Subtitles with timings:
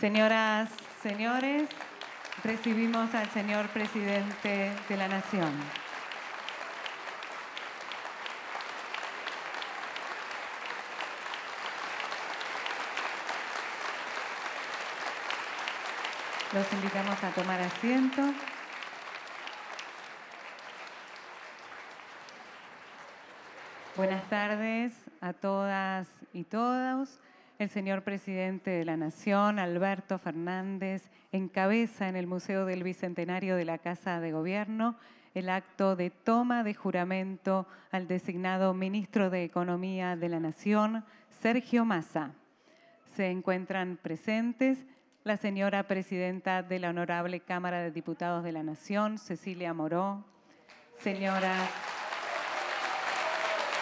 [0.00, 0.70] Señoras,
[1.02, 1.68] señores,
[2.44, 5.52] recibimos al señor presidente de la Nación.
[16.54, 18.22] Los invitamos a tomar asiento.
[23.96, 27.18] Buenas tardes a todas y todos.
[27.58, 33.64] El señor presidente de la Nación, Alberto Fernández, encabeza en el Museo del Bicentenario de
[33.64, 34.96] la Casa de Gobierno
[35.34, 41.04] el acto de toma de juramento al designado ministro de Economía de la Nación,
[41.40, 42.30] Sergio Massa.
[43.16, 44.84] Se encuentran presentes
[45.24, 50.24] la señora presidenta de la Honorable Cámara de Diputados de la Nación, Cecilia Moró,
[51.02, 51.68] señoras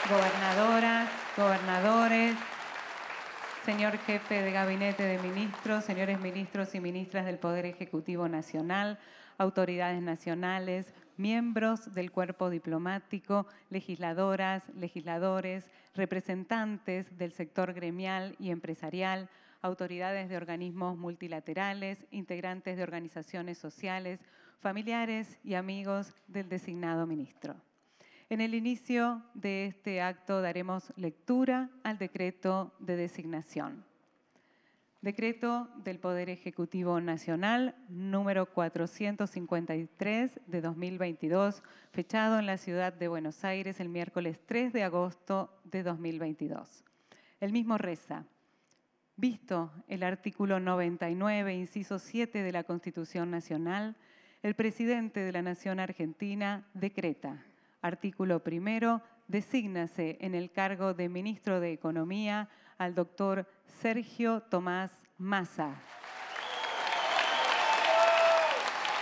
[0.09, 2.37] gobernadoras, gobernadores,
[3.67, 8.97] señor jefe de gabinete de ministros, señores ministros y ministras del Poder Ejecutivo Nacional,
[9.39, 19.29] autoridades nacionales, miembros del cuerpo diplomático, legisladoras, legisladores, representantes del sector gremial y empresarial,
[19.63, 24.21] autoridades de organismos multilaterales, integrantes de organizaciones sociales,
[24.61, 27.57] familiares y amigos del designado ministro.
[28.29, 33.85] En el inicio de este acto daremos lectura al decreto de designación.
[35.01, 43.45] Decreto del Poder Ejecutivo Nacional número 453 de 2022, fechado en la ciudad de Buenos
[43.45, 46.83] Aires el miércoles 3 de agosto de 2022.
[47.39, 48.25] El mismo reza,
[49.15, 53.95] visto el artículo 99, inciso 7 de la Constitución Nacional,
[54.43, 57.45] el presidente de la Nación Argentina decreta
[57.83, 65.75] Artículo primero, desígnase en el cargo de ministro de Economía al doctor Sergio Tomás Massa.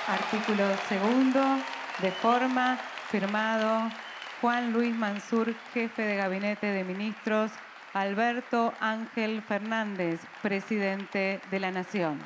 [0.06, 1.40] Artículo segundo,
[2.02, 2.76] de forma,
[3.10, 3.90] firmado
[4.40, 7.50] Juan Luis Mansur, jefe de Gabinete de Ministros,
[7.94, 12.18] Alberto Ángel Fernández, presidente de la Nación.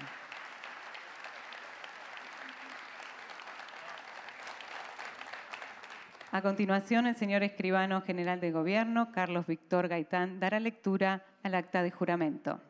[6.31, 11.83] A continuación, el señor escribano general de gobierno, Carlos Víctor Gaitán, dará lectura al acta
[11.83, 12.61] de juramento.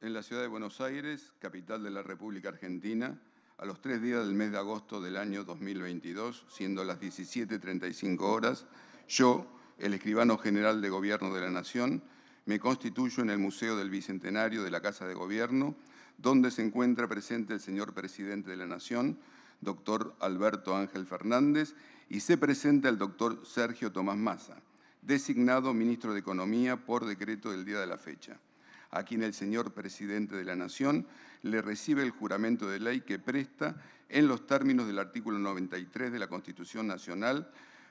[0.00, 3.20] En la ciudad de Buenos Aires, capital de la República Argentina,
[3.58, 8.66] a los tres días del mes de agosto del año 2022, siendo las 17.35 horas,
[9.08, 9.46] yo,
[9.78, 12.02] el escribano general de gobierno de la Nación,
[12.46, 15.76] me constituyo en el Museo del Bicentenario de la Casa de Gobierno,
[16.16, 19.18] donde se encuentra presente el señor presidente de la Nación,
[19.60, 21.74] doctor Alberto Ángel Fernández,
[22.08, 24.56] y se presenta el doctor Sergio Tomás Massa,
[25.02, 28.38] designado ministro de Economía por decreto del día de la fecha,
[28.90, 31.06] a quien el señor presidente de la Nación
[31.42, 33.76] le recibe el juramento de ley que presta
[34.08, 37.50] en los términos del artículo 93 de la Constitución Nacional,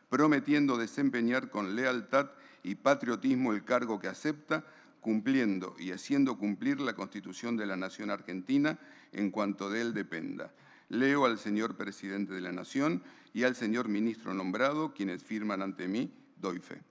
[0.10, 2.30] prometiendo desempeñar con lealtad
[2.64, 4.64] y patriotismo el cargo que acepta,
[5.02, 8.80] cumpliendo y haciendo cumplir la Constitución de la Nación Argentina
[9.12, 10.52] en cuanto de él dependa
[10.94, 13.02] Leo al señor presidente de la Nación
[13.34, 16.84] y al señor ministro nombrado, quienes firman ante mí, doy fe.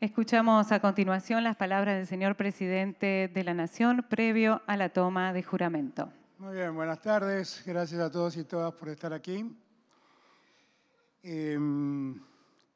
[0.00, 5.34] Escuchamos a continuación las palabras del señor presidente de la Nación previo a la toma
[5.34, 6.10] de juramento.
[6.38, 7.62] Muy bien, buenas tardes.
[7.66, 9.54] Gracias a todos y todas por estar aquí.
[11.22, 12.18] Em,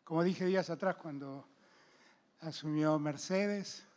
[0.04, 1.48] como dije días atrás cuando
[2.41, 3.88] asumió Mercedes,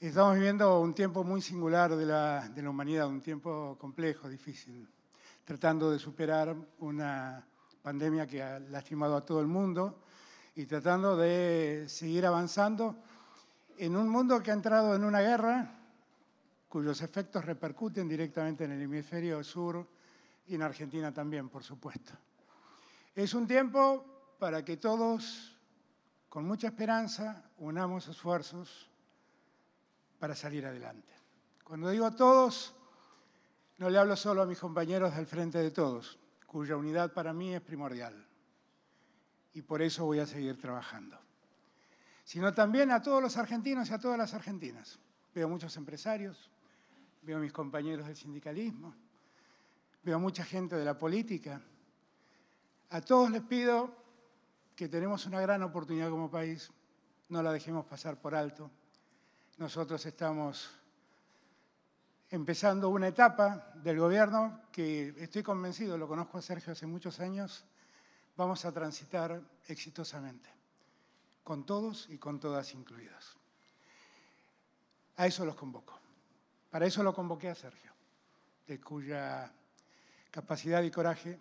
[0.00, 4.88] Estamos viviendo un tiempo muy singular de la, de humanidad, un tiempo complejo, difícil,
[5.44, 7.46] tratando de superar una
[7.82, 10.00] pandemia que ha lastimado a todo el mundo
[10.56, 12.96] y tratando de seguir avanzando
[13.76, 15.70] en un mundo que ha entrado en una guerra
[16.70, 19.86] cuyos efectos repercuten directamente en el hemisferio sur
[20.46, 22.14] y en Argentina también, por supuesto.
[23.14, 25.58] Es un tiempo para que todos,
[26.30, 28.89] con mucha esperanza, unamos esfuerzos
[30.20, 31.12] para salir adelante.
[31.64, 32.74] Cuando digo todos,
[33.78, 37.54] no le hablo solo a mis compañeros del Frente de Todos, cuya unidad para mí
[37.54, 38.26] es primordial.
[39.54, 41.18] Y por eso voy a seguir trabajando.
[42.22, 44.98] Sino también a todos los argentinos y a todas las argentinas.
[45.34, 46.50] Veo muchos empresarios,
[47.22, 48.94] veo a mis compañeros del sindicalismo,
[50.02, 51.62] veo a mucha gente de la política.
[52.90, 53.96] A todos les pido
[54.76, 56.70] que tenemos una gran oportunidad como país,
[57.30, 58.70] no la dejemos pasar por alto
[59.60, 60.70] nosotros estamos
[62.30, 67.66] empezando una etapa del gobierno que estoy convencido, lo conozco a Sergio hace muchos años,
[68.38, 70.48] vamos a transitar exitosamente,
[71.44, 73.36] con todos y con todas incluidas.
[75.16, 76.00] A eso los convoco.
[76.70, 77.92] Para eso lo convoqué a Sergio,
[78.66, 79.52] de cuya
[80.30, 81.38] capacidad y coraje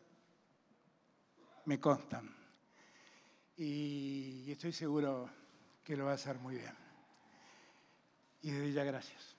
[1.63, 2.35] me constan.
[3.55, 5.29] Y estoy seguro
[5.85, 6.88] que lo va a hacer muy bien.
[8.41, 9.35] Y desde ya gracias.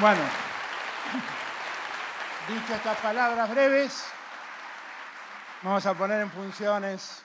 [0.00, 0.20] Bueno,
[2.48, 4.04] dicho estas palabras breves,
[5.62, 7.22] vamos a poner en funciones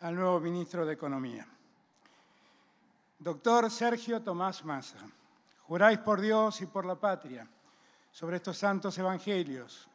[0.00, 1.46] al nuevo ministro de Economía.
[3.18, 4.98] Doctor Sergio Tomás Massa,
[5.66, 7.46] juráis por Dios y por la patria
[8.10, 9.88] sobre estos santos evangelios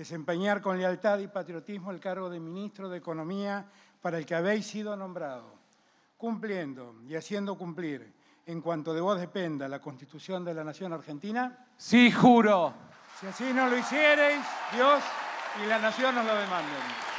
[0.00, 3.66] desempeñar con lealtad y patriotismo el cargo de ministro de Economía
[4.00, 5.58] para el que habéis sido nombrado,
[6.16, 8.10] cumpliendo y haciendo cumplir
[8.46, 11.66] en cuanto de vos dependa la Constitución de la Nación Argentina?
[11.76, 12.72] Sí, juro.
[13.20, 14.40] Si así no lo hiciereis,
[14.72, 15.02] Dios
[15.62, 17.10] y la Nación nos lo demanden.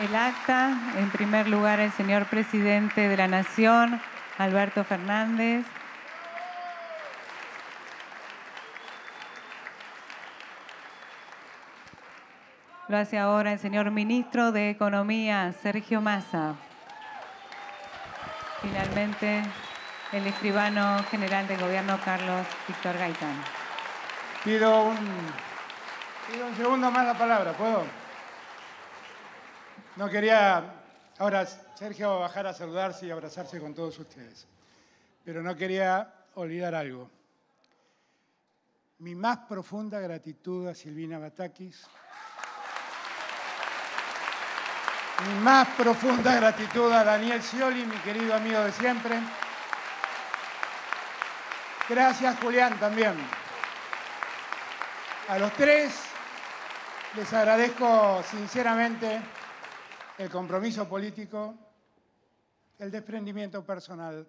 [0.00, 0.76] El acta.
[0.96, 4.00] En primer lugar, el señor presidente de la Nación,
[4.38, 5.64] Alberto Fernández.
[12.88, 16.54] Lo hace ahora el señor ministro de Economía, Sergio Massa.
[18.60, 19.42] Finalmente,
[20.12, 23.34] el escribano general del gobierno, Carlos Víctor Gaitán.
[24.44, 24.96] Pido un,
[26.30, 28.01] pido un segundo más la palabra, ¿puedo?
[29.96, 30.64] No quería
[31.18, 34.46] ahora Sergio bajar a saludarse y abrazarse con todos ustedes,
[35.22, 37.10] pero no quería olvidar algo.
[38.98, 41.86] Mi más profunda gratitud a Silvina Batakis.
[45.26, 49.20] Mi más profunda gratitud a Daniel Scioli, mi querido amigo de siempre.
[51.88, 53.14] Gracias, Julián, también.
[55.28, 56.00] A los tres
[57.14, 59.20] les agradezco sinceramente
[60.22, 61.54] el compromiso político,
[62.78, 64.26] el desprendimiento personal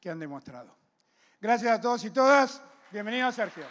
[0.00, 0.74] que han demostrado.
[1.40, 2.62] Gracias a todos y todas.
[2.92, 3.64] Bienvenido, Sergio.